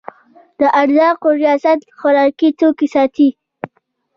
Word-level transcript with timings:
د 0.59 0.61
ارزاقو 0.81 1.29
ریاست 1.41 1.79
خوراکي 1.97 2.49
توکي 2.59 2.87
ساتي 2.95 3.29